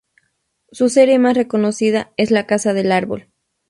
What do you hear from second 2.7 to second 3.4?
del árbol".